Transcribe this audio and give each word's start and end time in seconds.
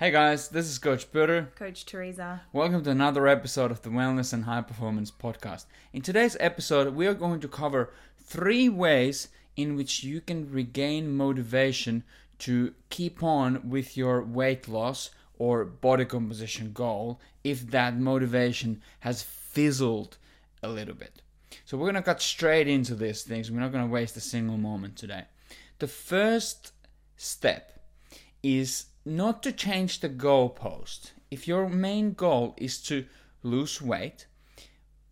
Hey 0.00 0.12
guys, 0.12 0.50
this 0.50 0.66
is 0.66 0.78
Coach 0.78 1.10
Peter. 1.10 1.50
Coach 1.56 1.84
Teresa. 1.84 2.42
Welcome 2.52 2.84
to 2.84 2.90
another 2.90 3.26
episode 3.26 3.72
of 3.72 3.82
the 3.82 3.88
Wellness 3.88 4.32
and 4.32 4.44
High 4.44 4.60
Performance 4.60 5.10
Podcast. 5.10 5.64
In 5.92 6.02
today's 6.02 6.36
episode, 6.38 6.94
we 6.94 7.08
are 7.08 7.14
going 7.14 7.40
to 7.40 7.48
cover 7.48 7.92
three 8.16 8.68
ways 8.68 9.26
in 9.56 9.74
which 9.74 10.04
you 10.04 10.20
can 10.20 10.52
regain 10.52 11.16
motivation 11.16 12.04
to 12.38 12.74
keep 12.90 13.24
on 13.24 13.68
with 13.68 13.96
your 13.96 14.22
weight 14.22 14.68
loss 14.68 15.10
or 15.36 15.64
body 15.64 16.04
composition 16.04 16.72
goal 16.72 17.20
if 17.42 17.68
that 17.72 17.98
motivation 17.98 18.80
has 19.00 19.24
fizzled 19.24 20.16
a 20.62 20.68
little 20.68 20.94
bit. 20.94 21.22
So, 21.64 21.76
we're 21.76 21.90
going 21.90 21.96
to 21.96 22.02
cut 22.02 22.22
straight 22.22 22.68
into 22.68 22.94
these 22.94 23.24
things. 23.24 23.50
We're 23.50 23.58
not 23.58 23.72
going 23.72 23.88
to 23.88 23.92
waste 23.92 24.16
a 24.16 24.20
single 24.20 24.58
moment 24.58 24.94
today. 24.94 25.24
The 25.80 25.88
first 25.88 26.70
step 27.16 27.80
is 28.44 28.86
not 29.08 29.42
to 29.42 29.52
change 29.52 30.00
the 30.00 30.08
goalpost. 30.08 31.12
If 31.30 31.48
your 31.48 31.68
main 31.68 32.12
goal 32.12 32.54
is 32.58 32.80
to 32.82 33.06
lose 33.42 33.80
weight, 33.80 34.26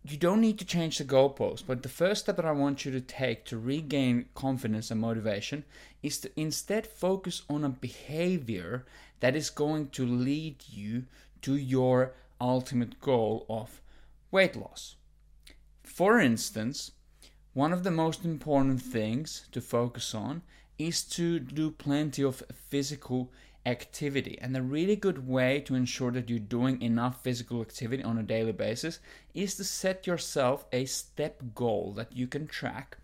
you 0.03 0.17
don't 0.17 0.41
need 0.41 0.59
to 0.59 0.65
change 0.65 0.99
the 0.99 1.03
goalpost. 1.03 1.63
But 1.65 1.83
the 1.83 1.89
first 1.89 2.23
step 2.23 2.35
that 2.35 2.45
I 2.45 2.51
want 2.51 2.85
you 2.85 2.91
to 2.91 3.01
take 3.01 3.43
to 3.45 3.57
regain 3.57 4.25
confidence 4.35 4.91
and 4.91 5.01
motivation 5.01 5.65
is 6.03 6.19
to 6.19 6.39
instead 6.39 6.85
focus 6.85 7.41
on 7.49 7.63
a 7.63 7.69
behavior 7.69 8.85
that 9.19 9.35
is 9.35 9.49
going 9.49 9.89
to 9.89 10.05
lead 10.05 10.63
you 10.69 11.05
to 11.41 11.55
your 11.55 12.13
ultimate 12.39 13.01
goal 13.01 13.45
of 13.49 13.81
weight 14.31 14.55
loss. 14.55 14.95
For 15.83 16.19
instance, 16.19 16.91
one 17.53 17.73
of 17.73 17.83
the 17.83 17.91
most 17.91 18.23
important 18.23 18.81
things 18.81 19.47
to 19.51 19.59
focus 19.59 20.13
on 20.13 20.43
is 20.77 21.01
to 21.03 21.39
do 21.39 21.71
plenty 21.71 22.21
of 22.21 22.43
physical 22.69 23.31
activity. 23.67 24.39
And 24.41 24.55
a 24.55 24.61
really 24.61 24.95
good 24.95 25.27
way 25.27 25.59
to 25.61 25.75
ensure 25.75 26.11
that 26.11 26.29
you're 26.29 26.39
doing 26.39 26.81
enough 26.81 27.21
physical 27.21 27.61
activity 27.61 28.01
on 28.01 28.17
a 28.17 28.23
daily 28.23 28.53
basis 28.53 28.99
is 29.33 29.55
to 29.55 29.63
set 29.65 30.07
yourself 30.07 30.65
a 30.71 30.85
step 30.85 31.41
goal 31.53 31.93
that 31.97 32.15
you 32.15 32.27
can 32.27 32.47
track 32.47 32.97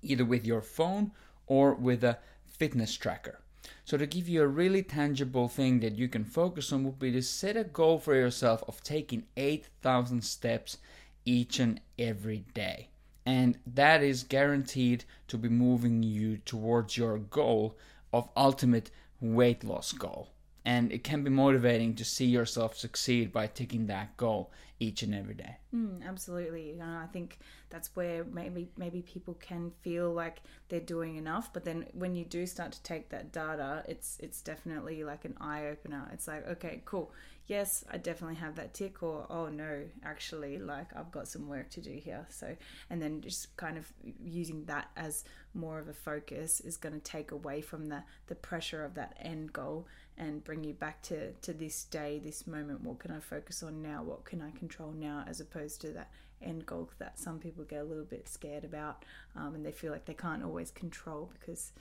either 0.00 0.24
with 0.24 0.46
your 0.46 0.62
phone 0.62 1.10
or 1.46 1.74
with 1.74 2.04
a 2.04 2.18
fitness 2.46 2.96
tracker. 2.96 3.40
So, 3.84 3.96
to 3.96 4.06
give 4.06 4.28
you 4.28 4.42
a 4.42 4.46
really 4.46 4.82
tangible 4.82 5.48
thing 5.48 5.80
that 5.80 5.96
you 5.96 6.08
can 6.08 6.24
focus 6.24 6.72
on, 6.72 6.84
would 6.84 6.98
be 6.98 7.12
to 7.12 7.22
set 7.22 7.56
a 7.56 7.64
goal 7.64 7.98
for 7.98 8.14
yourself 8.14 8.62
of 8.68 8.82
taking 8.82 9.24
8,000 9.36 10.22
steps 10.22 10.78
each 11.24 11.58
and 11.58 11.80
every 11.98 12.44
day. 12.54 12.88
And 13.24 13.58
that 13.66 14.02
is 14.02 14.24
guaranteed 14.24 15.04
to 15.28 15.38
be 15.38 15.48
moving 15.48 16.02
you 16.02 16.38
towards 16.38 16.96
your 16.96 17.18
goal 17.18 17.76
of 18.12 18.28
ultimate 18.36 18.90
weight 19.22 19.64
loss 19.64 19.92
goal. 19.92 20.28
And 20.64 20.92
it 20.92 21.02
can 21.02 21.24
be 21.24 21.30
motivating 21.30 21.94
to 21.96 22.04
see 22.04 22.26
yourself 22.26 22.76
succeed 22.76 23.32
by 23.32 23.46
ticking 23.46 23.86
that 23.86 24.16
goal 24.16 24.52
each 24.82 25.04
and 25.04 25.14
every 25.14 25.34
day. 25.34 25.56
Mm, 25.72 26.04
absolutely. 26.06 26.70
You 26.70 26.76
know, 26.76 26.98
I 27.00 27.06
think 27.12 27.38
that's 27.70 27.94
where 27.94 28.24
maybe 28.24 28.68
maybe 28.76 29.00
people 29.02 29.34
can 29.34 29.70
feel 29.82 30.12
like 30.12 30.42
they're 30.68 30.80
doing 30.80 31.16
enough, 31.16 31.52
but 31.52 31.64
then 31.64 31.86
when 31.92 32.16
you 32.16 32.24
do 32.24 32.46
start 32.46 32.72
to 32.72 32.82
take 32.82 33.08
that 33.10 33.32
data, 33.32 33.84
it's 33.86 34.18
it's 34.20 34.42
definitely 34.42 35.04
like 35.04 35.24
an 35.24 35.36
eye 35.40 35.66
opener. 35.66 36.10
It's 36.12 36.26
like, 36.26 36.48
okay, 36.48 36.82
cool. 36.84 37.12
Yes, 37.46 37.84
I 37.90 37.98
definitely 37.98 38.36
have 38.36 38.56
that 38.56 38.74
tick 38.74 39.02
or 39.02 39.26
oh 39.30 39.48
no, 39.48 39.84
actually 40.04 40.58
like 40.58 40.88
I've 40.96 41.12
got 41.12 41.28
some 41.28 41.48
work 41.48 41.70
to 41.70 41.80
do 41.80 41.92
here. 41.92 42.26
So 42.28 42.56
and 42.90 43.00
then 43.00 43.20
just 43.20 43.56
kind 43.56 43.78
of 43.78 43.92
using 44.20 44.64
that 44.64 44.90
as 44.96 45.24
more 45.54 45.78
of 45.78 45.88
a 45.88 45.92
focus 45.92 46.60
is 46.60 46.76
going 46.76 46.94
to 46.94 47.00
take 47.00 47.30
away 47.30 47.60
from 47.60 47.86
the 47.86 48.02
the 48.26 48.34
pressure 48.34 48.84
of 48.84 48.94
that 48.94 49.16
end 49.20 49.52
goal 49.52 49.86
and 50.18 50.44
bring 50.44 50.64
you 50.64 50.74
back 50.74 51.02
to 51.02 51.32
to 51.34 51.52
this 51.52 51.84
day 51.84 52.20
this 52.22 52.46
moment 52.46 52.82
what 52.82 52.98
can 52.98 53.10
i 53.10 53.18
focus 53.18 53.62
on 53.62 53.82
now 53.82 54.02
what 54.02 54.24
can 54.24 54.40
i 54.40 54.50
control 54.58 54.71
now 54.80 55.24
as 55.28 55.40
opposed 55.40 55.80
to 55.80 55.88
that 55.88 56.10
end 56.42 56.66
goal 56.66 56.90
that 56.98 57.18
some 57.18 57.38
people 57.38 57.64
get 57.64 57.80
a 57.80 57.84
little 57.84 58.04
bit 58.04 58.28
scared 58.28 58.64
about 58.64 59.04
um, 59.36 59.54
and 59.54 59.64
they 59.64 59.72
feel 59.72 59.92
like 59.92 60.04
they 60.04 60.14
can't 60.14 60.42
always 60.42 60.70
control 60.70 61.30
because 61.38 61.72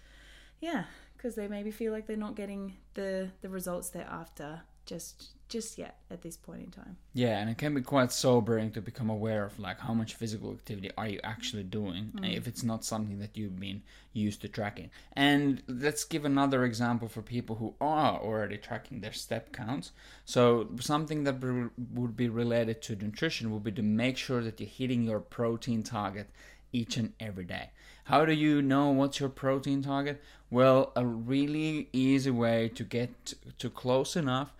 yeah 0.60 0.84
because 1.18 1.36
they 1.36 1.48
maybe 1.48 1.72
feel 1.72 1.92
like 1.92 2.06
they're 2.06 2.18
not 2.18 2.36
getting 2.36 2.78
the 2.94 3.30
the 3.42 3.50
results 3.50 3.90
they're 3.90 4.08
after 4.10 4.62
just 4.91 5.29
just 5.47 5.78
yet 5.78 5.97
at 6.09 6.22
this 6.22 6.38
point 6.38 6.63
in 6.63 6.72
time. 6.72 6.96
Yeah, 7.13 7.38
and 7.40 7.50
it 7.50 7.57
can 7.57 7.74
be 7.74 7.81
quite 7.81 8.12
sobering 8.13 8.72
to 8.72 8.81
become 8.81 9.09
aware 9.09 9.44
of 9.46 9.59
like 9.59 9.79
how 9.79 9.94
much 9.94 10.16
physical 10.16 10.52
activity 10.52 10.91
are 10.97 11.07
you 11.07 11.19
actually 11.24 11.63
doing 11.63 12.12
mm. 12.16 12.38
if 12.38 12.47
it's 12.47 12.63
not 12.63 12.85
something 12.85 13.19
that 13.19 13.35
you've 13.38 13.59
been 13.59 13.81
used 14.13 14.41
to 14.41 14.47
tracking. 14.47 14.90
And 15.13 15.62
let's 15.68 16.06
give 16.06 16.24
another 16.24 16.63
example 16.63 17.09
for 17.09 17.22
people 17.22 17.57
who 17.57 17.74
are 17.81 18.19
already 18.22 18.57
tracking 18.57 19.02
their 19.02 19.12
step 19.12 19.52
counts. 19.52 19.91
So 20.24 20.69
something 20.79 21.25
that 21.25 21.38
would 21.94 22.16
be 22.16 22.29
related 22.29 22.81
to 22.84 22.96
nutrition 22.96 23.52
would 23.52 23.63
be 23.63 23.73
to 23.73 23.84
make 23.84 24.18
sure 24.18 24.41
that 24.41 24.59
you're 24.59 24.69
hitting 24.69 25.03
your 25.03 25.19
protein 25.19 25.84
target 25.84 26.29
each 26.72 26.96
and 26.96 27.12
every 27.19 27.46
day. 27.46 27.72
How 28.06 28.25
do 28.25 28.34
you 28.34 28.62
know 28.62 28.90
what's 28.90 29.19
your 29.19 29.29
protein 29.29 29.81
target? 29.84 30.22
Well, 30.50 30.91
a 30.96 31.06
really 31.06 31.90
easy 31.94 32.31
way 32.31 32.69
to 32.75 32.84
get 32.84 33.34
to 33.58 33.69
close 33.69 34.16
enough 34.16 34.53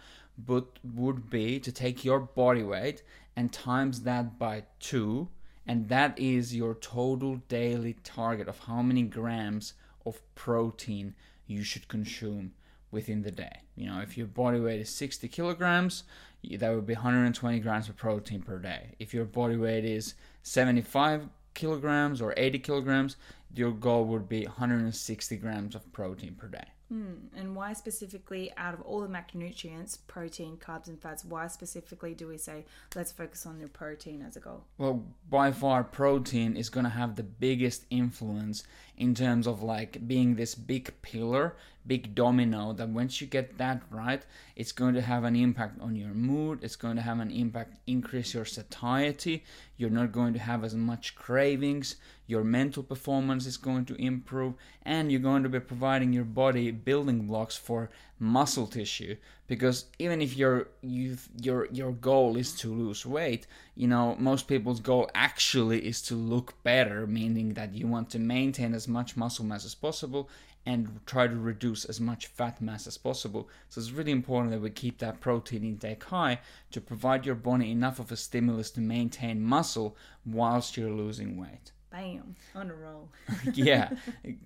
but 0.46 0.66
would 0.84 1.29
be 1.29 1.59
to 1.59 1.72
take 1.72 2.06
your 2.06 2.19
body 2.19 2.63
weight 2.63 3.03
and 3.35 3.52
times 3.52 4.02
that 4.02 4.38
by 4.38 4.63
2 4.79 5.28
and 5.68 5.90
that 5.90 6.18
is 6.18 6.56
your 6.56 6.75
total 6.75 7.35
daily 7.47 7.96
target 8.03 8.47
of 8.47 8.59
how 8.59 8.81
many 8.81 9.03
grams 9.03 9.74
of 10.06 10.22
protein 10.35 11.13
you 11.47 11.63
should 11.63 11.88
consume 11.88 12.52
within 12.90 13.22
the 13.22 13.31
day. 13.31 13.62
You 13.75 13.88
know, 13.88 14.00
if 14.02 14.18
your 14.18 14.28
body 14.28 14.59
weight 14.59 14.81
is 14.81 14.90
60 14.90 15.28
kilograms, 15.28 16.03
that 16.44 16.73
would 16.73 16.88
be 16.88 16.94
120 16.94 17.59
grams 17.59 17.88
of 17.88 17.96
protein 17.96 18.41
per 18.41 18.58
day. 18.58 18.96
If 19.00 19.13
your 19.13 19.25
body 19.25 19.56
weight 19.56 19.85
is 19.85 20.16
75 20.44 21.29
kilograms 21.53 22.22
or 22.22 22.34
80 22.35 22.59
kilograms, 22.59 23.16
your 23.53 23.72
goal 23.72 24.06
would 24.06 24.28
be 24.28 24.46
160 24.46 25.38
grams 25.38 25.75
of 25.75 25.91
protein 25.91 26.35
per 26.35 26.47
day. 26.47 26.68
Hmm. 26.91 27.28
And 27.38 27.56
why 27.56 27.72
specifically, 27.72 28.52
out 28.57 28.74
of 28.74 28.81
all 28.81 29.00
the 29.00 29.07
macronutrients, 29.07 29.97
protein, 30.07 30.57
carbs, 30.57 30.90
and 30.90 31.02
fats, 31.02 31.24
why 31.24 31.47
specifically 31.47 32.13
do 32.13 32.28
we 32.28 32.38
say 32.38 32.66
let's 32.96 33.13
focus 33.13 33.46
on 33.46 33.59
your 33.59 33.69
protein 33.69 34.22
as 34.22 34.35
a 34.35 34.41
goal? 34.41 34.66
Well, 34.78 35.06
by 35.29 35.53
far, 35.53 35.85
protein 35.85 36.57
is 36.57 36.68
going 36.68 36.84
to 36.84 36.90
have 36.90 37.16
the 37.16 37.24
biggest 37.24 37.85
influence 37.90 38.63
in 38.97 39.16
terms 39.16 39.47
of 39.47 39.63
like 39.63 40.06
being 40.06 40.35
this 40.35 40.53
big 40.53 40.94
pillar, 41.02 41.56
big 41.88 42.13
domino 42.13 42.74
that 42.74 42.90
once 42.90 43.22
you 43.22 43.28
get 43.28 43.58
that 43.58 43.81
right, 43.90 44.25
it's 44.58 44.73
going 44.73 44.94
to 44.96 45.02
have 45.02 45.23
an 45.23 45.38
impact 45.38 45.79
on 45.79 45.96
your 45.96 46.13
mood, 46.13 46.59
it's 46.62 46.75
going 46.75 46.97
to 46.97 47.02
have 47.02 47.22
an 47.22 47.31
impact, 47.31 47.78
increase 47.88 48.34
your 48.34 48.44
satiety, 48.46 49.46
you're 49.78 49.90
not 49.90 50.12
going 50.12 50.34
to 50.34 50.40
have 50.40 50.66
as 50.66 50.75
much 50.75 51.16
cravings, 51.16 51.96
your 52.31 52.43
mental 52.43 52.81
performance 52.81 53.45
is 53.45 53.57
going 53.57 53.85
to 53.85 54.01
improve, 54.01 54.53
and 54.83 55.11
you're 55.11 55.19
going 55.29 55.43
to 55.43 55.49
be 55.49 55.59
providing 55.59 56.13
your 56.13 56.23
body 56.23 56.71
building 56.71 57.27
blocks 57.27 57.57
for 57.57 57.89
muscle 58.19 58.67
tissue. 58.67 59.15
Because 59.47 59.85
even 59.99 60.21
if 60.21 60.37
your 60.37 60.69
your 60.81 61.67
your 61.71 61.91
goal 61.91 62.37
is 62.37 62.53
to 62.53 62.73
lose 62.73 63.05
weight 63.05 63.47
you 63.75 63.87
know 63.87 64.15
most 64.17 64.47
people's 64.47 64.79
goal 64.79 65.09
actually 65.13 65.79
is 65.85 66.01
to 66.01 66.15
look 66.15 66.53
better 66.63 67.05
meaning 67.05 67.53
that 67.53 67.73
you 67.73 67.85
want 67.87 68.09
to 68.11 68.19
maintain 68.19 68.73
as 68.73 68.87
much 68.87 69.17
muscle 69.17 69.43
mass 69.43 69.65
as 69.65 69.75
possible 69.75 70.29
and 70.65 70.99
try 71.05 71.27
to 71.27 71.35
reduce 71.35 71.85
as 71.85 71.99
much 71.99 72.27
fat 72.27 72.61
mass 72.61 72.85
as 72.85 72.97
possible. 72.97 73.49
So 73.69 73.81
it's 73.81 73.91
really 73.91 74.11
important 74.11 74.51
that 74.51 74.61
we 74.61 74.69
keep 74.69 74.99
that 74.99 75.19
protein 75.19 75.63
intake 75.63 76.03
high 76.03 76.39
to 76.71 76.79
provide 76.79 77.25
your 77.25 77.35
body 77.35 77.71
enough 77.71 77.99
of 77.99 78.11
a 78.11 78.15
stimulus 78.15 78.69
to 78.71 78.81
maintain 78.81 79.41
muscle 79.41 79.97
whilst 80.25 80.77
you're 80.77 80.91
losing 80.91 81.39
weight 81.39 81.71
Bam, 81.91 82.35
on 82.56 82.72
a 82.72 82.74
roll. 82.74 83.09
yeah, 83.53 83.90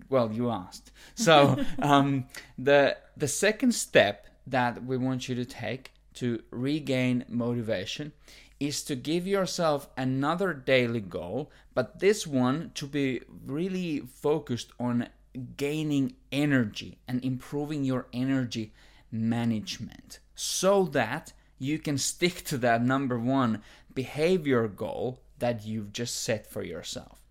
well, 0.09 0.31
you 0.31 0.49
asked. 0.49 0.91
So 1.13 1.63
um, 1.79 2.25
the 2.57 2.97
the 3.15 3.27
second 3.27 3.73
step 3.73 4.27
that 4.47 4.83
we 4.83 4.97
want 4.97 5.29
you 5.29 5.35
to 5.35 5.45
take 5.45 5.91
to 6.15 6.41
regain 6.49 7.25
motivation 7.29 8.13
is 8.59 8.83
to 8.83 8.95
give 8.95 9.27
yourself 9.27 9.89
another 9.97 10.53
daily 10.53 11.01
goal, 11.01 11.51
but 11.73 11.99
this 11.99 12.25
one 12.25 12.71
to 12.75 12.87
be 12.87 13.21
really 13.45 13.99
focused 13.99 14.71
on 14.79 15.09
gaining 15.57 16.15
energy 16.31 16.97
and 17.07 17.23
improving 17.23 17.83
your 17.83 18.07
energy 18.13 18.73
management 19.11 20.19
so 20.33 20.85
that 20.85 21.33
you 21.59 21.77
can 21.77 21.97
stick 21.97 22.43
to 22.45 22.57
that 22.57 22.81
number 22.81 23.19
one 23.19 23.61
behavior 23.93 24.67
goal 24.67 25.21
that 25.39 25.65
you've 25.65 25.91
just 25.91 26.23
set 26.23 26.47
for 26.47 26.63
yourself. 26.63 27.24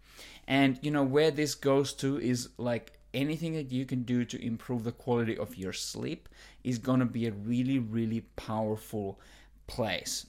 And 0.46 0.78
you 0.82 0.90
know 0.90 1.04
where 1.04 1.30
this 1.30 1.54
goes 1.54 1.92
to 1.94 2.18
is 2.18 2.50
like 2.58 2.98
anything 3.12 3.54
that 3.54 3.72
you 3.72 3.86
can 3.86 4.02
do 4.02 4.24
to 4.24 4.44
improve 4.44 4.84
the 4.84 4.92
quality 4.92 5.38
of 5.38 5.56
your 5.56 5.72
sleep 5.72 6.28
is 6.64 6.78
going 6.78 7.00
to 7.00 7.06
be 7.06 7.26
a 7.26 7.32
really 7.32 7.78
really 7.78 8.22
powerful 8.36 9.20
place. 9.66 10.26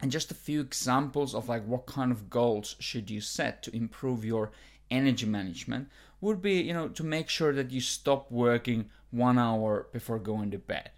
And 0.00 0.10
just 0.10 0.30
a 0.30 0.34
few 0.34 0.60
examples 0.60 1.34
of 1.34 1.48
like 1.48 1.64
what 1.66 1.86
kind 1.86 2.10
of 2.10 2.30
goals 2.30 2.76
should 2.78 3.10
you 3.10 3.20
set 3.20 3.62
to 3.64 3.76
improve 3.76 4.24
your 4.24 4.52
energy 4.90 5.26
management 5.26 5.88
would 6.20 6.40
be, 6.42 6.60
you 6.60 6.72
know, 6.72 6.88
to 6.88 7.04
make 7.04 7.28
sure 7.28 7.52
that 7.52 7.70
you 7.70 7.80
stop 7.80 8.30
working 8.30 8.90
1 9.10 9.38
hour 9.38 9.86
before 9.92 10.18
going 10.18 10.50
to 10.50 10.58
bed 10.58 10.90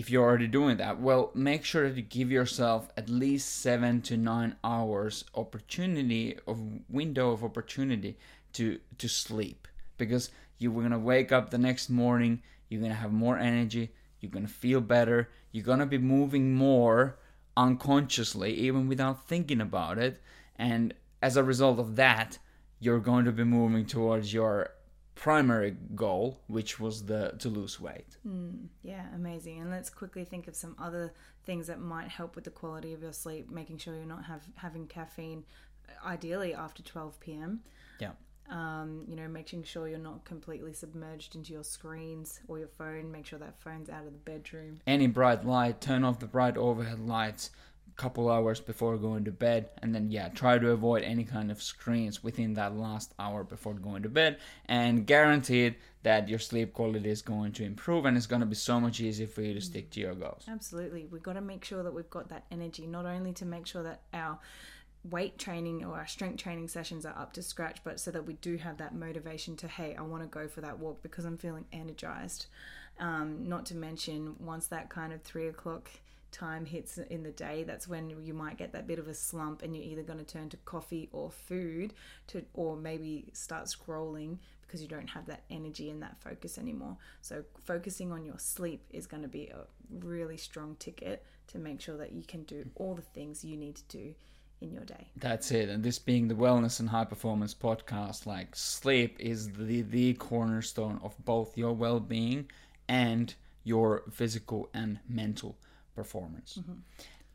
if 0.00 0.08
you're 0.08 0.24
already 0.24 0.46
doing 0.46 0.78
that, 0.78 0.98
well, 0.98 1.30
make 1.34 1.62
sure 1.62 1.86
that 1.86 1.94
you 1.94 2.02
give 2.02 2.30
yourself 2.32 2.88
at 2.96 3.10
least 3.10 3.60
seven 3.60 4.00
to 4.00 4.16
nine 4.16 4.56
hours 4.64 5.26
opportunity 5.34 6.38
of 6.46 6.58
window 6.88 7.32
of 7.32 7.44
opportunity 7.44 8.16
to 8.54 8.80
to 8.96 9.08
sleep. 9.08 9.68
Because 9.98 10.30
you're 10.56 10.82
gonna 10.82 10.98
wake 10.98 11.32
up 11.32 11.50
the 11.50 11.58
next 11.58 11.90
morning, 11.90 12.40
you're 12.70 12.80
gonna 12.80 12.94
have 12.94 13.12
more 13.12 13.36
energy, 13.36 13.92
you're 14.20 14.32
gonna 14.32 14.48
feel 14.48 14.80
better, 14.80 15.28
you're 15.52 15.70
gonna 15.70 15.84
be 15.84 15.98
moving 15.98 16.54
more 16.54 17.18
unconsciously, 17.54 18.54
even 18.54 18.88
without 18.88 19.28
thinking 19.28 19.60
about 19.60 19.98
it, 19.98 20.18
and 20.56 20.94
as 21.20 21.36
a 21.36 21.44
result 21.44 21.78
of 21.78 21.96
that, 21.96 22.38
you're 22.78 23.00
going 23.00 23.26
to 23.26 23.32
be 23.32 23.44
moving 23.44 23.84
towards 23.84 24.32
your 24.32 24.70
primary 25.14 25.76
goal, 25.94 26.40
which 26.46 26.80
was 26.80 27.04
the 27.04 27.34
to 27.38 27.48
lose 27.48 27.80
weight. 27.80 28.16
Mm, 28.26 28.68
yeah, 28.82 29.06
amazing. 29.14 29.60
And 29.60 29.70
let's 29.70 29.90
quickly 29.90 30.24
think 30.24 30.48
of 30.48 30.56
some 30.56 30.74
other 30.78 31.12
things 31.44 31.66
that 31.66 31.80
might 31.80 32.08
help 32.08 32.34
with 32.34 32.44
the 32.44 32.50
quality 32.50 32.94
of 32.94 33.02
your 33.02 33.12
sleep. 33.12 33.50
Making 33.50 33.78
sure 33.78 33.94
you're 33.94 34.06
not 34.06 34.24
have 34.24 34.42
having 34.56 34.86
caffeine, 34.86 35.44
ideally 36.04 36.54
after 36.54 36.82
12 36.82 37.20
p.m. 37.20 37.60
Yeah. 38.00 38.12
Um, 38.48 39.04
you 39.06 39.14
know, 39.14 39.28
making 39.28 39.62
sure 39.62 39.86
you're 39.86 39.98
not 39.98 40.24
completely 40.24 40.72
submerged 40.72 41.36
into 41.36 41.52
your 41.52 41.62
screens 41.62 42.40
or 42.48 42.58
your 42.58 42.68
phone. 42.68 43.12
Make 43.12 43.26
sure 43.26 43.38
that 43.38 43.60
phone's 43.60 43.88
out 43.88 44.06
of 44.06 44.12
the 44.12 44.18
bedroom. 44.18 44.80
Any 44.88 45.06
bright 45.06 45.46
light, 45.46 45.80
turn 45.80 46.02
off 46.02 46.18
the 46.18 46.26
bright 46.26 46.56
overhead 46.56 46.98
lights 46.98 47.50
couple 48.00 48.30
hours 48.30 48.60
before 48.60 48.96
going 48.96 49.24
to 49.26 49.30
bed 49.30 49.68
and 49.82 49.94
then 49.94 50.10
yeah 50.10 50.28
try 50.30 50.58
to 50.58 50.70
avoid 50.70 51.02
any 51.02 51.22
kind 51.22 51.50
of 51.50 51.62
screens 51.62 52.24
within 52.24 52.54
that 52.54 52.74
last 52.74 53.12
hour 53.18 53.44
before 53.44 53.74
going 53.74 54.02
to 54.02 54.08
bed 54.08 54.38
and 54.66 55.06
guaranteed 55.06 55.74
that 56.02 56.26
your 56.26 56.38
sleep 56.38 56.72
quality 56.72 57.10
is 57.10 57.20
going 57.20 57.52
to 57.52 57.62
improve 57.62 58.06
and 58.06 58.16
it's 58.16 58.26
going 58.26 58.40
to 58.40 58.46
be 58.46 58.54
so 58.54 58.80
much 58.80 59.00
easier 59.00 59.26
for 59.26 59.42
you 59.42 59.52
to 59.52 59.60
stick 59.60 59.90
to 59.90 60.00
your 60.00 60.14
goals 60.14 60.44
absolutely 60.48 61.06
we've 61.10 61.22
got 61.22 61.34
to 61.34 61.42
make 61.42 61.62
sure 61.62 61.82
that 61.82 61.92
we've 61.92 62.08
got 62.08 62.30
that 62.30 62.44
energy 62.50 62.86
not 62.86 63.04
only 63.04 63.34
to 63.34 63.44
make 63.44 63.66
sure 63.66 63.82
that 63.82 64.00
our 64.14 64.38
weight 65.04 65.38
training 65.38 65.84
or 65.84 65.96
our 65.96 66.06
strength 66.06 66.42
training 66.42 66.68
sessions 66.68 67.06
are 67.06 67.16
up 67.16 67.32
to 67.32 67.42
scratch, 67.42 67.78
but 67.84 67.98
so 67.98 68.10
that 68.10 68.26
we 68.26 68.34
do 68.34 68.56
have 68.58 68.76
that 68.76 68.94
motivation 68.94 69.56
to, 69.56 69.66
hey, 69.66 69.96
I 69.98 70.02
want 70.02 70.22
to 70.22 70.28
go 70.28 70.46
for 70.46 70.60
that 70.60 70.78
walk 70.78 71.02
because 71.02 71.24
I'm 71.24 71.38
feeling 71.38 71.64
energized. 71.72 72.46
Um, 72.98 73.48
not 73.48 73.64
to 73.66 73.74
mention, 73.74 74.36
once 74.38 74.66
that 74.66 74.90
kind 74.90 75.14
of 75.14 75.22
three 75.22 75.48
o'clock 75.48 75.90
time 76.32 76.64
hits 76.64 76.98
in 76.98 77.22
the 77.22 77.30
day, 77.30 77.64
that's 77.64 77.88
when 77.88 78.10
you 78.10 78.34
might 78.34 78.56
get 78.56 78.72
that 78.72 78.86
bit 78.86 78.98
of 78.98 79.08
a 79.08 79.14
slump, 79.14 79.62
and 79.62 79.74
you're 79.74 79.84
either 79.84 80.02
going 80.02 80.18
to 80.18 80.24
turn 80.24 80.48
to 80.50 80.56
coffee 80.58 81.08
or 81.12 81.30
food 81.30 81.94
to, 82.28 82.44
or 82.54 82.76
maybe 82.76 83.26
start 83.32 83.66
scrolling 83.66 84.38
because 84.62 84.80
you 84.80 84.88
don't 84.88 85.08
have 85.08 85.26
that 85.26 85.42
energy 85.50 85.90
and 85.90 86.00
that 86.02 86.16
focus 86.20 86.56
anymore. 86.56 86.96
So 87.22 87.42
focusing 87.64 88.12
on 88.12 88.24
your 88.24 88.38
sleep 88.38 88.84
is 88.90 89.06
going 89.06 89.22
to 89.22 89.28
be 89.28 89.48
a 89.48 89.66
really 90.04 90.36
strong 90.36 90.76
ticket 90.78 91.24
to 91.48 91.58
make 91.58 91.80
sure 91.80 91.96
that 91.96 92.12
you 92.12 92.22
can 92.22 92.44
do 92.44 92.64
all 92.76 92.94
the 92.94 93.02
things 93.02 93.44
you 93.44 93.56
need 93.56 93.74
to 93.76 93.84
do 93.88 94.14
in 94.60 94.70
your 94.70 94.84
day. 94.84 95.08
That's 95.16 95.50
it. 95.50 95.68
And 95.68 95.82
this 95.82 95.98
being 95.98 96.28
the 96.28 96.34
wellness 96.34 96.80
and 96.80 96.88
high 96.88 97.04
performance 97.04 97.54
podcast, 97.54 98.26
like 98.26 98.54
sleep 98.54 99.16
is 99.18 99.50
the 99.50 99.82
the 99.82 100.14
cornerstone 100.14 101.00
of 101.02 101.14
both 101.24 101.56
your 101.56 101.72
well-being 101.72 102.48
and 102.88 103.34
your 103.64 104.04
physical 104.12 104.68
and 104.72 105.00
mental 105.08 105.56
performance. 106.02 106.50
Mm-hmm. 106.58 106.78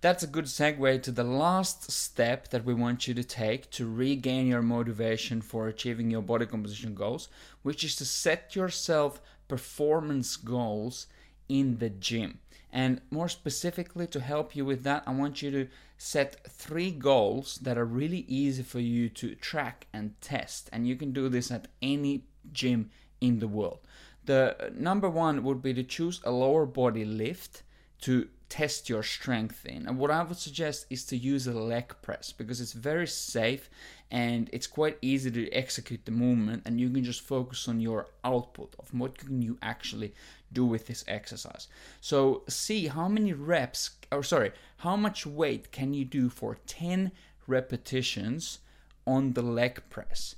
That's 0.06 0.24
a 0.24 0.34
good 0.36 0.46
segue 0.46 1.02
to 1.04 1.12
the 1.12 1.24
last 1.46 1.92
step 1.92 2.50
that 2.50 2.66
we 2.66 2.74
want 2.84 3.08
you 3.08 3.14
to 3.16 3.24
take 3.24 3.62
to 3.72 3.90
regain 4.06 4.46
your 4.48 4.62
motivation 4.62 5.42
for 5.42 5.68
achieving 5.68 6.12
your 6.12 6.22
body 6.22 6.46
composition 6.46 6.94
goals, 6.94 7.30
which 7.64 7.84
is 7.84 7.96
to 7.98 8.06
set 8.06 8.56
yourself 8.56 9.22
performance 9.48 10.36
goals 10.36 11.08
in 11.48 11.78
the 11.78 11.90
gym. 11.90 12.40
And 12.72 13.02
more 13.10 13.30
specifically, 13.30 14.08
to 14.08 14.20
help 14.20 14.56
you 14.56 14.66
with 14.66 14.84
that, 14.84 15.04
I 15.08 15.12
want 15.12 15.42
you 15.42 15.50
to 15.52 15.68
set 15.98 16.46
three 16.50 16.92
goals 16.92 17.48
that 17.66 17.78
are 17.78 18.00
really 18.02 18.26
easy 18.28 18.64
for 18.64 18.82
you 18.82 19.10
to 19.10 19.36
track 19.36 19.88
and 19.94 20.20
test. 20.22 20.70
And 20.74 20.88
you 20.88 20.96
can 20.98 21.14
do 21.14 21.30
this 21.30 21.52
at 21.52 21.70
any 21.82 22.26
gym 22.52 22.90
in 23.22 23.40
the 23.40 23.48
world. 23.48 23.80
The 24.26 24.72
number 24.76 25.10
one 25.10 25.44
would 25.44 25.62
be 25.62 25.74
to 25.74 25.84
choose 25.84 26.20
a 26.24 26.32
lower 26.32 26.66
body 26.66 27.06
lift 27.06 27.64
to 28.02 28.28
test 28.50 28.90
your 28.90 29.04
strength 29.04 29.66
in. 29.66 29.88
And 29.88 29.98
what 29.98 30.12
I 30.12 30.24
would 30.24 30.38
suggest 30.38 30.86
is 30.90 31.04
to 31.06 31.18
use 31.18 31.48
a 31.48 31.54
leg 31.54 31.94
press 32.02 32.32
because 32.32 32.62
it's 32.62 32.74
very 32.74 33.08
safe 33.08 33.70
and 34.12 34.50
it's 34.54 34.68
quite 34.68 34.98
easy 35.02 35.32
to 35.32 35.52
execute 35.52 36.06
the 36.06 36.12
movement 36.12 36.64
and 36.66 36.80
you 36.80 36.90
can 36.90 37.04
just 37.04 37.22
focus 37.22 37.68
on 37.68 37.80
your 37.80 38.08
output 38.24 38.76
of 38.78 38.94
what 38.94 39.18
can 39.18 39.42
you 39.42 39.58
actually 39.62 40.14
do 40.54 40.66
with 40.66 40.88
this 40.88 41.04
exercise. 41.08 41.68
So 42.02 42.44
see 42.48 42.88
how 42.88 43.08
many 43.08 43.34
reps 43.34 43.92
or 44.12 44.24
sorry, 44.24 44.52
how 44.78 44.96
much 44.96 45.26
weight 45.26 45.72
can 45.72 45.94
you 45.94 46.06
do 46.06 46.30
for 46.30 46.58
10 46.68 47.12
repetitions 47.48 48.60
on 49.08 49.34
the 49.34 49.42
leg 49.42 49.82
press. 49.90 50.36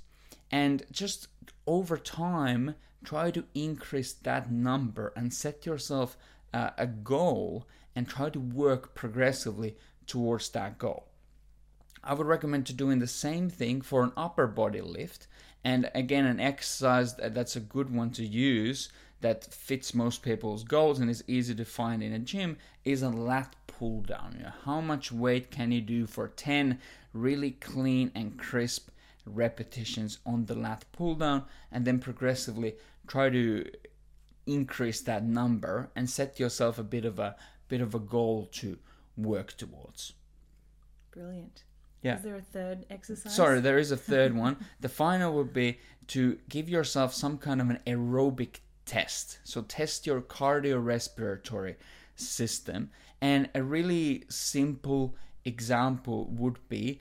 And 0.50 0.82
just 0.90 1.28
over 1.66 1.96
time 1.96 2.74
try 3.04 3.30
to 3.30 3.44
increase 3.54 4.12
that 4.12 4.50
number 4.50 5.12
and 5.14 5.32
set 5.32 5.64
yourself 5.66 6.16
uh, 6.52 6.70
a 6.76 6.86
goal 6.86 7.66
and 7.98 8.08
try 8.08 8.30
to 8.30 8.38
work 8.38 8.94
progressively 8.94 9.74
towards 10.06 10.50
that 10.50 10.78
goal. 10.78 11.08
I 12.04 12.14
would 12.14 12.28
recommend 12.28 12.64
to 12.66 12.72
doing 12.72 13.00
the 13.00 13.08
same 13.08 13.50
thing 13.50 13.80
for 13.80 14.04
an 14.04 14.12
upper 14.16 14.46
body 14.46 14.80
lift 14.80 15.26
and 15.64 15.90
again 15.96 16.24
an 16.24 16.38
exercise 16.38 17.16
that's 17.16 17.56
a 17.56 17.60
good 17.60 17.92
one 17.92 18.10
to 18.10 18.24
use 18.24 18.88
that 19.20 19.52
fits 19.52 19.94
most 19.94 20.22
people's 20.22 20.62
goals 20.62 21.00
and 21.00 21.10
is 21.10 21.24
easy 21.26 21.56
to 21.56 21.64
find 21.64 22.00
in 22.00 22.12
a 22.12 22.20
gym 22.20 22.56
is 22.84 23.02
a 23.02 23.08
lat 23.08 23.56
pull 23.66 24.02
down. 24.02 24.36
You 24.38 24.44
know, 24.44 24.52
how 24.64 24.80
much 24.80 25.10
weight 25.10 25.50
can 25.50 25.72
you 25.72 25.80
do 25.80 26.06
for 26.06 26.28
10 26.28 26.78
really 27.12 27.50
clean 27.50 28.12
and 28.14 28.38
crisp 28.38 28.90
repetitions 29.26 30.20
on 30.24 30.46
the 30.46 30.54
lat 30.54 30.84
pull 30.92 31.16
down 31.16 31.46
and 31.72 31.84
then 31.84 31.98
progressively 31.98 32.76
try 33.08 33.28
to 33.28 33.68
increase 34.46 35.00
that 35.00 35.24
number 35.24 35.90
and 35.96 36.08
set 36.08 36.38
yourself 36.38 36.78
a 36.78 36.84
bit 36.84 37.04
of 37.04 37.18
a 37.18 37.34
bit 37.68 37.80
of 37.80 37.94
a 37.94 37.98
goal 37.98 38.48
to 38.52 38.78
work 39.16 39.56
towards. 39.56 40.14
Brilliant. 41.10 41.64
Yeah. 42.02 42.16
Is 42.16 42.22
there 42.22 42.36
a 42.36 42.42
third 42.42 42.86
exercise? 42.90 43.34
Sorry, 43.34 43.60
there 43.60 43.78
is 43.78 43.90
a 43.90 43.96
third 44.12 44.34
one. 44.34 44.56
The 44.80 44.88
final 44.88 45.34
would 45.34 45.52
be 45.52 45.78
to 46.08 46.38
give 46.48 46.68
yourself 46.68 47.12
some 47.12 47.38
kind 47.38 47.60
of 47.60 47.70
an 47.70 47.80
aerobic 47.86 48.60
test. 48.86 49.38
So 49.44 49.62
test 49.62 50.06
your 50.06 50.20
cardiorespiratory 50.20 51.76
system. 52.16 52.90
And 53.20 53.48
a 53.54 53.62
really 53.62 54.24
simple 54.28 55.14
example 55.44 56.26
would 56.30 56.58
be 56.68 57.00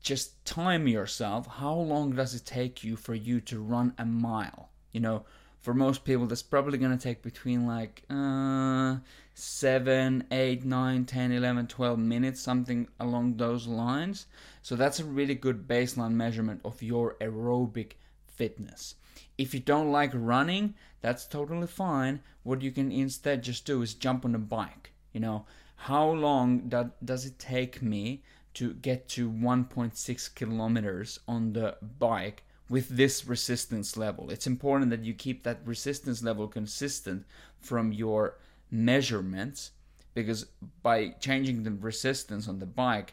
just 0.00 0.44
time 0.44 0.88
yourself. 0.88 1.46
How 1.46 1.74
long 1.74 2.12
does 2.12 2.34
it 2.34 2.46
take 2.46 2.82
you 2.82 2.96
for 2.96 3.14
you 3.14 3.40
to 3.42 3.60
run 3.60 3.94
a 3.98 4.06
mile? 4.06 4.70
You 4.92 5.00
know, 5.00 5.24
for 5.60 5.74
most 5.74 6.04
people 6.04 6.26
that's 6.26 6.42
probably 6.42 6.78
going 6.78 6.96
to 6.96 7.02
take 7.02 7.22
between 7.22 7.66
like 7.66 8.02
uh, 8.10 8.96
7 9.34 10.24
8 10.30 10.64
9 10.64 11.04
10 11.04 11.32
11 11.32 11.66
12 11.66 11.98
minutes 11.98 12.40
something 12.40 12.88
along 12.98 13.36
those 13.36 13.66
lines. 13.66 14.26
So 14.62 14.76
that's 14.76 15.00
a 15.00 15.04
really 15.04 15.34
good 15.34 15.66
baseline 15.68 16.12
measurement 16.12 16.60
of 16.64 16.82
your 16.82 17.16
aerobic 17.20 17.92
fitness. 18.26 18.94
If 19.38 19.54
you 19.54 19.60
don't 19.60 19.92
like 19.92 20.12
running 20.14 20.74
that's 21.02 21.26
totally 21.26 21.66
fine. 21.66 22.20
What 22.42 22.62
you 22.62 22.70
can 22.70 22.92
instead 22.92 23.42
just 23.42 23.64
do 23.64 23.80
is 23.82 23.94
jump 23.94 24.24
on 24.24 24.34
a 24.34 24.38
bike 24.38 24.92
you 25.12 25.20
know? 25.20 25.44
How 25.76 26.10
long 26.10 26.68
do, 26.68 26.90
does 27.04 27.24
it 27.24 27.38
take 27.38 27.82
me 27.82 28.22
to 28.54 28.74
get 28.74 29.08
to 29.10 29.30
1.6 29.30 30.34
kilometers 30.34 31.20
on 31.26 31.52
the 31.52 31.76
bike 31.98 32.42
with 32.70 32.88
this 32.88 33.26
resistance 33.26 33.96
level. 33.96 34.30
It's 34.30 34.46
important 34.46 34.90
that 34.90 35.04
you 35.04 35.12
keep 35.12 35.42
that 35.42 35.58
resistance 35.66 36.22
level 36.22 36.46
consistent 36.48 37.26
from 37.58 37.92
your 37.92 38.36
measurements 38.70 39.72
because 40.14 40.46
by 40.82 41.08
changing 41.20 41.64
the 41.64 41.72
resistance 41.72 42.48
on 42.48 42.60
the 42.60 42.66
bike, 42.66 43.12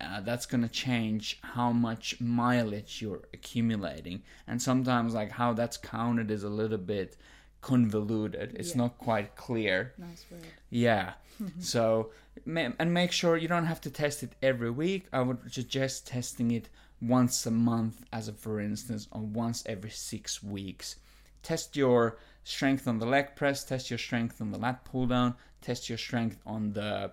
uh, 0.00 0.20
that's 0.22 0.46
going 0.46 0.62
to 0.62 0.68
change 0.68 1.38
how 1.42 1.72
much 1.72 2.20
mileage 2.20 3.00
you're 3.00 3.22
accumulating. 3.32 4.22
And 4.46 4.60
sometimes, 4.60 5.14
like, 5.14 5.30
how 5.30 5.52
that's 5.52 5.76
counted 5.76 6.30
is 6.30 6.42
a 6.42 6.48
little 6.48 6.78
bit 6.78 7.16
convoluted. 7.62 8.54
It's 8.54 8.70
yeah. 8.70 8.82
not 8.82 8.98
quite 8.98 9.36
clear. 9.36 9.94
Nice 9.96 10.24
word. 10.30 10.42
Yeah. 10.68 11.14
so, 11.60 12.10
and 12.46 12.94
make 12.94 13.12
sure 13.12 13.36
you 13.36 13.48
don't 13.48 13.66
have 13.66 13.80
to 13.82 13.90
test 13.90 14.22
it 14.22 14.32
every 14.42 14.70
week. 14.70 15.06
I 15.12 15.22
would 15.22 15.52
suggest 15.52 16.06
testing 16.06 16.50
it 16.50 16.68
once 17.00 17.46
a 17.46 17.50
month, 17.50 18.04
as 18.12 18.28
a 18.28 18.32
for 18.32 18.60
instance, 18.60 19.08
or 19.12 19.20
once 19.20 19.62
every 19.66 19.90
six 19.90 20.42
weeks. 20.42 20.96
Test 21.42 21.76
your 21.76 22.18
strength 22.44 22.88
on 22.88 22.98
the 22.98 23.06
leg 23.06 23.36
press, 23.36 23.64
test 23.64 23.90
your 23.90 23.98
strength 23.98 24.40
on 24.40 24.50
the 24.50 24.58
lat 24.58 24.84
pull 24.84 25.06
down, 25.06 25.34
test 25.60 25.88
your 25.88 25.98
strength 25.98 26.38
on 26.46 26.72
the, 26.72 27.12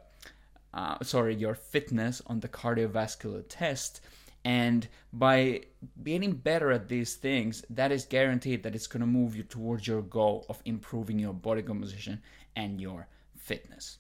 uh, 0.73 1.03
sorry, 1.03 1.35
your 1.35 1.55
fitness 1.55 2.21
on 2.27 2.39
the 2.39 2.47
cardiovascular 2.47 3.43
test. 3.47 4.01
And 4.45 4.87
by 5.13 5.61
getting 6.03 6.33
better 6.33 6.71
at 6.71 6.89
these 6.89 7.15
things, 7.15 7.63
that 7.69 7.91
is 7.91 8.05
guaranteed 8.05 8.63
that 8.63 8.75
it's 8.75 8.87
going 8.87 9.01
to 9.01 9.07
move 9.07 9.35
you 9.35 9.43
towards 9.43 9.87
your 9.87 10.01
goal 10.01 10.45
of 10.49 10.61
improving 10.65 11.17
your 11.17 11.33
body 11.33 11.61
composition 11.61 12.21
and 12.55 12.81
your 12.81 13.07
fitness. 13.37 13.99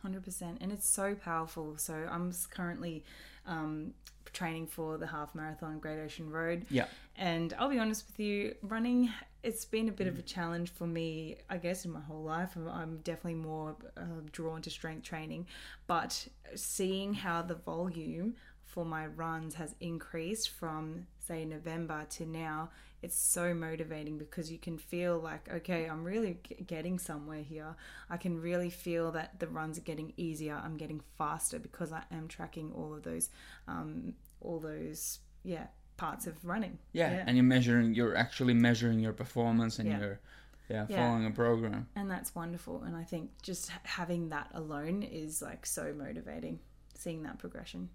Hundred 0.00 0.24
percent, 0.24 0.58
and 0.60 0.72
it's 0.72 0.88
so 0.88 1.14
powerful. 1.14 1.74
So 1.76 1.94
I'm 2.10 2.32
currently 2.50 3.04
um, 3.46 3.92
training 4.32 4.66
for 4.66 4.98
the 4.98 5.06
half 5.06 5.34
marathon 5.34 5.78
Great 5.78 5.98
Ocean 5.98 6.30
Road. 6.30 6.66
Yeah. 6.70 6.86
And 7.16 7.54
I'll 7.58 7.68
be 7.68 7.78
honest 7.78 8.06
with 8.06 8.18
you, 8.18 8.54
running 8.62 9.10
it's 9.42 9.64
been 9.64 9.88
a 9.88 9.92
bit 9.92 10.06
of 10.06 10.18
a 10.18 10.22
challenge 10.22 10.70
for 10.70 10.86
me. 10.86 11.36
I 11.50 11.56
guess 11.56 11.84
in 11.84 11.90
my 11.90 12.00
whole 12.00 12.22
life, 12.22 12.50
I'm, 12.54 12.68
I'm 12.68 12.96
definitely 12.98 13.34
more 13.34 13.76
uh, 13.96 14.20
drawn 14.30 14.62
to 14.62 14.70
strength 14.70 15.02
training, 15.02 15.46
but 15.86 16.28
seeing 16.54 17.12
how 17.12 17.42
the 17.42 17.56
volume 17.56 18.36
for 18.72 18.84
my 18.86 19.06
runs 19.06 19.54
has 19.54 19.74
increased 19.80 20.48
from 20.50 21.06
say 21.26 21.44
November 21.44 22.04
to 22.10 22.24
now 22.26 22.70
it's 23.02 23.16
so 23.16 23.52
motivating 23.52 24.16
because 24.16 24.50
you 24.50 24.58
can 24.58 24.78
feel 24.78 25.18
like 25.18 25.44
okay 25.52 25.86
i'm 25.86 26.02
really 26.04 26.38
g- 26.46 26.56
getting 26.66 26.98
somewhere 26.98 27.42
here 27.42 27.74
i 28.08 28.16
can 28.16 28.40
really 28.40 28.70
feel 28.70 29.12
that 29.12 29.38
the 29.40 29.46
runs 29.46 29.76
are 29.76 29.82
getting 29.92 30.12
easier 30.16 30.60
i'm 30.64 30.76
getting 30.76 31.00
faster 31.18 31.58
because 31.58 31.92
i 31.92 32.02
am 32.10 32.26
tracking 32.28 32.72
all 32.72 32.94
of 32.94 33.02
those 33.02 33.28
um, 33.68 34.14
all 34.40 34.58
those 34.58 35.18
yeah 35.44 35.66
parts 35.96 36.26
of 36.26 36.34
running 36.44 36.78
Yeah, 36.92 37.22
and 37.26 37.36
you're 37.36 37.44
measuring. 37.44 37.94
You're 37.94 38.16
actually 38.16 38.54
measuring 38.54 38.98
your 38.98 39.12
performance, 39.12 39.78
and 39.78 39.88
Yeah. 39.88 40.00
you're 40.00 40.20
yeah, 40.68 40.86
Yeah. 40.88 40.96
following 40.96 41.26
a 41.26 41.30
program. 41.30 41.86
and 41.94 42.10
that's 42.10 42.34
wonderful 42.34 42.82
and 42.86 42.96
i 42.96 43.04
think 43.04 43.30
just 43.42 43.70
having 43.98 44.30
that 44.30 44.48
alone 44.54 45.02
is 45.02 45.42
like 45.42 45.66
so 45.66 45.92
motivating 46.06 46.58
seeing 46.94 47.22
that 47.24 47.38
progression 47.38 47.88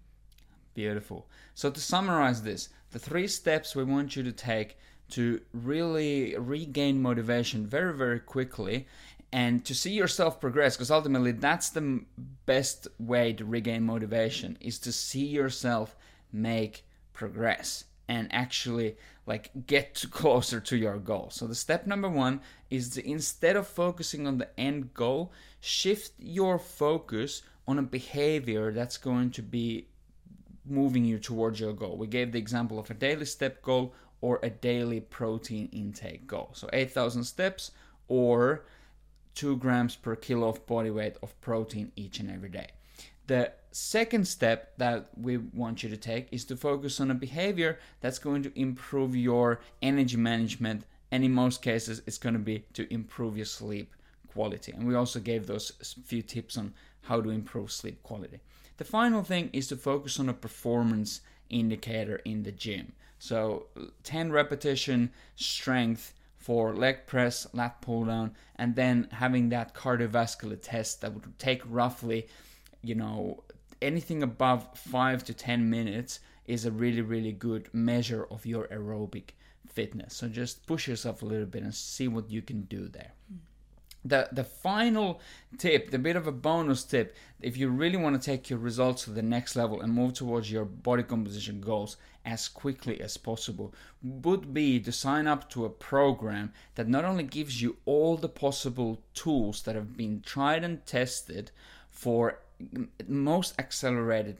Beautiful. 0.78 1.26
So 1.56 1.72
to 1.72 1.80
summarize 1.80 2.42
this, 2.42 2.68
the 2.92 3.00
three 3.00 3.26
steps 3.26 3.74
we 3.74 3.82
want 3.82 4.14
you 4.14 4.22
to 4.22 4.30
take 4.30 4.78
to 5.10 5.40
really 5.52 6.36
regain 6.38 7.02
motivation 7.02 7.66
very 7.66 7.92
very 7.92 8.20
quickly 8.20 8.86
and 9.32 9.64
to 9.64 9.74
see 9.74 9.90
yourself 9.90 10.40
progress 10.40 10.76
because 10.76 10.92
ultimately 10.92 11.32
that's 11.32 11.70
the 11.70 12.04
best 12.46 12.86
way 13.00 13.32
to 13.32 13.44
regain 13.44 13.82
motivation 13.82 14.56
is 14.60 14.78
to 14.78 14.92
see 14.92 15.26
yourself 15.26 15.96
make 16.32 16.86
progress 17.12 17.82
and 18.06 18.32
actually 18.32 18.96
like 19.26 19.50
get 19.66 20.04
closer 20.12 20.60
to 20.60 20.76
your 20.76 20.98
goal. 20.98 21.28
So 21.32 21.48
the 21.48 21.56
step 21.56 21.88
number 21.88 22.08
1 22.08 22.40
is 22.70 22.90
to 22.90 23.04
instead 23.04 23.56
of 23.56 23.66
focusing 23.66 24.28
on 24.28 24.38
the 24.38 24.48
end 24.56 24.94
goal, 24.94 25.32
shift 25.58 26.12
your 26.20 26.56
focus 26.56 27.42
on 27.66 27.80
a 27.80 27.82
behavior 27.82 28.70
that's 28.70 28.96
going 28.96 29.32
to 29.32 29.42
be 29.42 29.88
moving 30.70 31.04
you 31.04 31.18
towards 31.18 31.60
your 31.60 31.72
goal. 31.72 31.96
We 31.96 32.06
gave 32.06 32.32
the 32.32 32.38
example 32.38 32.78
of 32.78 32.90
a 32.90 32.94
daily 32.94 33.24
step 33.24 33.62
goal 33.62 33.94
or 34.20 34.40
a 34.42 34.50
daily 34.50 35.00
protein 35.00 35.68
intake 35.72 36.26
goal. 36.26 36.50
So 36.52 36.68
8,000 36.72 37.24
steps 37.24 37.70
or 38.08 38.64
2 39.34 39.56
grams 39.56 39.94
per 39.94 40.16
kilo 40.16 40.48
of 40.48 40.66
body 40.66 40.90
weight 40.90 41.16
of 41.22 41.40
protein 41.40 41.92
each 41.94 42.18
and 42.18 42.30
every 42.30 42.48
day. 42.48 42.68
The 43.28 43.52
second 43.72 44.26
step 44.26 44.76
that 44.78 45.10
we 45.20 45.36
want 45.36 45.82
you 45.82 45.90
to 45.90 45.96
take 45.96 46.28
is 46.32 46.44
to 46.46 46.56
focus 46.56 46.98
on 46.98 47.10
a 47.10 47.14
behavior 47.14 47.78
that's 48.00 48.18
going 48.18 48.42
to 48.42 48.58
improve 48.58 49.14
your 49.14 49.60
energy 49.82 50.16
management, 50.16 50.84
and 51.12 51.22
in 51.22 51.32
most 51.32 51.62
cases, 51.62 52.02
it's 52.06 52.18
going 52.18 52.32
to 52.32 52.38
be 52.40 52.64
to 52.72 52.92
improve 52.92 53.36
your 53.36 53.46
sleep 53.46 53.94
quality. 54.32 54.72
And 54.72 54.88
we 54.88 54.94
also 54.94 55.20
gave 55.20 55.46
those 55.46 55.72
few 56.04 56.22
tips 56.22 56.56
on 56.56 56.72
how 57.02 57.20
to 57.20 57.30
improve 57.30 57.70
sleep 57.70 58.02
quality. 58.02 58.40
The 58.78 58.84
final 58.84 59.24
thing 59.24 59.50
is 59.52 59.66
to 59.68 59.76
focus 59.76 60.18
on 60.18 60.28
a 60.28 60.34
performance 60.34 61.20
indicator 61.50 62.16
in 62.24 62.44
the 62.44 62.52
gym. 62.52 62.92
So 63.18 63.66
10 64.04 64.30
repetition 64.30 65.10
strength 65.34 66.14
for 66.36 66.72
leg 66.74 67.06
press, 67.06 67.46
lat 67.52 67.80
pull 67.82 68.04
down, 68.04 68.34
and 68.54 68.76
then 68.76 69.08
having 69.10 69.48
that 69.48 69.74
cardiovascular 69.74 70.58
test 70.62 71.00
that 71.00 71.12
would 71.12 71.38
take 71.38 71.62
roughly, 71.66 72.28
you 72.80 72.94
know, 72.94 73.42
anything 73.82 74.22
above 74.22 74.68
5 74.78 75.24
to 75.24 75.34
10 75.34 75.68
minutes 75.68 76.20
is 76.46 76.64
a 76.64 76.70
really, 76.70 77.02
really 77.02 77.32
good 77.32 77.68
measure 77.72 78.26
of 78.30 78.46
your 78.46 78.68
aerobic 78.68 79.30
fitness. 79.66 80.14
So 80.14 80.28
just 80.28 80.66
push 80.66 80.86
yourself 80.86 81.22
a 81.22 81.26
little 81.26 81.46
bit 81.46 81.64
and 81.64 81.74
see 81.74 82.06
what 82.06 82.30
you 82.30 82.42
can 82.42 82.62
do 82.62 82.88
there 82.88 83.12
hmm. 83.28 83.38
The 84.04 84.28
the 84.32 84.44
final 84.44 85.20
tip 85.58 85.90
the 85.90 85.98
bit 85.98 86.16
of 86.16 86.26
a 86.26 86.32
bonus 86.32 86.84
tip 86.84 87.16
if 87.40 87.56
you 87.56 87.68
really 87.68 87.96
want 87.96 88.20
to 88.20 88.24
take 88.24 88.48
your 88.48 88.58
results 88.58 89.04
to 89.04 89.10
the 89.10 89.22
next 89.22 89.56
level 89.56 89.80
and 89.80 89.92
move 89.92 90.12
towards 90.12 90.50
your 90.50 90.64
body 90.64 91.02
composition 91.02 91.60
goals 91.60 91.96
as 92.24 92.48
quickly 92.48 93.00
as 93.00 93.16
possible 93.16 93.74
would 94.02 94.54
be 94.54 94.78
to 94.78 94.92
sign 94.92 95.26
up 95.26 95.50
to 95.50 95.64
a 95.64 95.70
program 95.70 96.52
that 96.76 96.88
not 96.88 97.04
only 97.04 97.24
gives 97.24 97.60
you 97.60 97.76
all 97.86 98.16
the 98.16 98.28
possible 98.28 99.02
tools 99.14 99.62
that 99.62 99.74
have 99.74 99.96
been 99.96 100.20
tried 100.20 100.62
and 100.62 100.84
tested 100.86 101.50
for 101.90 102.40
most 103.06 103.54
accelerated 103.58 104.38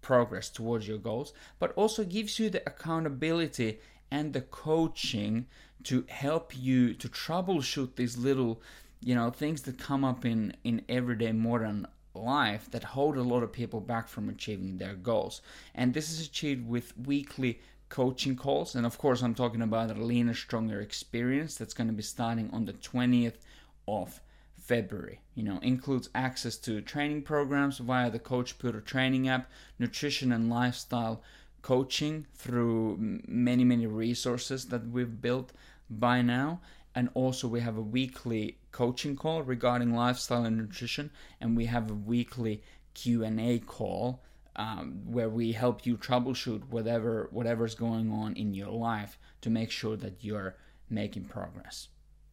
progress 0.00 0.48
towards 0.48 0.86
your 0.86 0.98
goals, 0.98 1.32
but 1.58 1.72
also 1.72 2.04
gives 2.04 2.38
you 2.38 2.48
the 2.48 2.62
accountability 2.66 3.78
and 4.10 4.32
the 4.32 4.40
coaching 4.40 5.46
to 5.82 6.04
help 6.08 6.56
you 6.56 6.94
to 6.94 7.08
troubleshoot 7.08 7.96
these 7.96 8.16
little, 8.16 8.60
you 9.06 9.14
know, 9.14 9.30
things 9.30 9.62
that 9.62 9.78
come 9.78 10.04
up 10.04 10.24
in 10.24 10.52
in 10.64 10.82
everyday 10.88 11.30
modern 11.30 11.86
life 12.12 12.68
that 12.72 12.82
hold 12.82 13.16
a 13.16 13.22
lot 13.22 13.44
of 13.44 13.52
people 13.52 13.80
back 13.80 14.08
from 14.08 14.28
achieving 14.28 14.78
their 14.78 14.94
goals. 14.94 15.42
And 15.76 15.94
this 15.94 16.10
is 16.10 16.26
achieved 16.26 16.68
with 16.68 16.98
weekly 16.98 17.60
coaching 17.88 18.34
calls. 18.34 18.74
And 18.74 18.84
of 18.84 18.98
course, 18.98 19.22
I'm 19.22 19.36
talking 19.36 19.62
about 19.62 19.92
a 19.92 19.94
leaner, 19.94 20.34
stronger 20.34 20.80
experience 20.80 21.54
that's 21.54 21.72
going 21.72 21.86
to 21.86 21.92
be 21.92 22.02
starting 22.02 22.50
on 22.52 22.64
the 22.64 22.72
20th 22.72 23.38
of 23.86 24.20
February. 24.58 25.20
You 25.36 25.44
know, 25.44 25.60
includes 25.62 26.10
access 26.12 26.56
to 26.66 26.80
training 26.80 27.22
programs 27.22 27.78
via 27.78 28.10
the 28.10 28.18
Coach 28.18 28.58
Peter 28.58 28.80
training 28.80 29.28
app, 29.28 29.48
nutrition 29.78 30.32
and 30.32 30.50
lifestyle 30.50 31.22
coaching 31.62 32.26
through 32.34 32.96
many, 33.28 33.62
many 33.62 33.86
resources 33.86 34.66
that 34.66 34.88
we've 34.88 35.22
built 35.22 35.52
by 35.88 36.22
now. 36.22 36.60
And 36.96 37.10
also, 37.12 37.46
we 37.46 37.60
have 37.60 37.76
a 37.76 37.82
weekly 37.82 38.56
coaching 38.72 39.16
call 39.16 39.42
regarding 39.42 39.94
lifestyle 39.94 40.44
and 40.44 40.56
nutrition, 40.56 41.10
and 41.42 41.54
we 41.54 41.66
have 41.66 41.90
a 41.90 41.94
weekly 41.94 42.62
Q 42.94 43.22
and 43.22 43.38
A 43.38 43.58
call 43.58 44.22
um, 44.56 45.02
where 45.04 45.28
we 45.28 45.52
help 45.52 45.84
you 45.84 45.98
troubleshoot 45.98 46.66
whatever 46.70 47.28
whatever's 47.30 47.74
going 47.74 48.10
on 48.10 48.34
in 48.34 48.54
your 48.54 48.70
life 48.70 49.18
to 49.42 49.50
make 49.50 49.70
sure 49.70 49.96
that 49.98 50.24
you're 50.24 50.56
making 50.88 51.26
progress. 51.26 51.88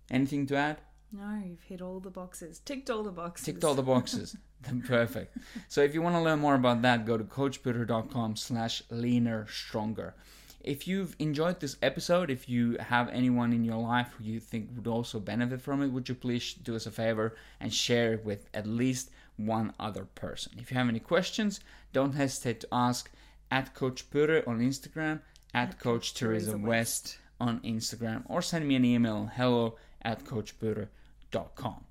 Anything 0.10 0.48
to 0.48 0.56
add? 0.56 0.78
no 1.12 1.44
you've 1.46 1.62
hit 1.64 1.82
all 1.82 2.00
the 2.00 2.10
boxes. 2.10 2.60
Ticked 2.60 2.90
all 2.90 3.04
the 3.04 3.12
boxes. 3.12 3.46
Ticked 3.46 3.64
all 3.66 3.76
the 3.76 3.84
boxes. 3.84 4.38
Perfect. 4.88 5.38
So 5.68 5.82
if 5.82 5.94
you 5.94 6.02
want 6.02 6.16
to 6.16 6.22
learn 6.22 6.40
more 6.40 6.56
about 6.56 6.82
that 6.84 7.06
go 7.06 7.18
to 7.18 7.26
coachpeter.com 7.26 8.38
slash 8.38 8.82
leaner 8.90 9.46
stronger 9.48 10.16
if 10.64 10.88
you've 10.88 11.16
enjoyed 11.20 11.60
this 11.60 11.78
episode 11.82 12.30
if 12.30 12.48
you 12.48 12.78
have 12.80 13.10
anyone 13.10 13.54
in 13.54 13.64
your 13.64 13.78
life 13.78 14.14
who 14.18 14.24
you 14.24 14.40
think 14.40 14.70
would 14.76 14.88
also 14.88 15.20
benefit 15.20 15.62
from 15.62 15.82
it 15.82 15.90
would 15.90 16.08
you 16.10 16.16
please 16.16 16.54
do 16.54 16.76
us 16.76 16.86
a 16.86 16.92
favor 16.92 17.36
and 17.60 17.74
share 17.74 18.14
it 18.14 18.26
with 18.26 18.48
at 18.54 18.66
least 18.66 19.12
one 19.38 19.74
other 19.80 20.06
person 20.06 20.52
if 20.58 20.72
you 20.72 20.78
have 20.78 20.90
any 20.90 21.00
questions 21.00 21.60
don't 21.92 22.14
hesitate 22.14 22.60
to 22.62 22.68
ask 22.72 23.12
at 23.52 23.74
coach 23.74 24.10
Peter 24.10 24.44
on 24.48 24.60
instagram 24.60 25.20
at, 25.54 25.70
At 25.70 25.80
coach 25.80 26.14
Teresa 26.14 26.52
Teresa 26.52 26.58
West 26.58 27.18
on 27.40 27.60
Instagram 27.60 28.24
or 28.28 28.42
send 28.42 28.68
me 28.68 28.76
an 28.76 28.86
email 28.86 29.30
hello 29.36 29.76
at 30.02 30.24
coachpeter.com. 30.26 31.86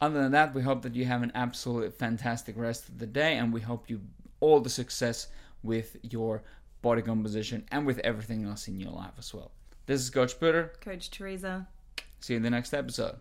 Other 0.00 0.22
than 0.22 0.32
that, 0.32 0.54
we 0.54 0.62
hope 0.62 0.82
that 0.82 0.94
you 0.94 1.04
have 1.04 1.22
an 1.22 1.32
absolutely 1.34 1.90
fantastic 1.90 2.56
rest 2.56 2.88
of 2.88 2.98
the 2.98 3.06
day 3.06 3.36
and 3.36 3.52
we 3.52 3.60
hope 3.60 3.90
you 3.90 4.00
all 4.40 4.60
the 4.60 4.70
success 4.70 5.28
with 5.62 5.96
your 6.02 6.42
body 6.82 7.02
composition 7.02 7.64
and 7.70 7.86
with 7.86 7.98
everything 8.00 8.44
else 8.44 8.68
in 8.68 8.80
your 8.80 8.92
life 8.92 9.12
as 9.18 9.32
well. 9.34 9.50
This 9.86 10.00
is 10.00 10.10
Coach 10.10 10.38
Peter. 10.38 10.72
coach 10.80 11.10
teresa 11.10 11.66
See 12.20 12.34
you 12.34 12.36
in 12.36 12.42
the 12.42 12.50
next 12.50 12.74
episode. 12.74 13.16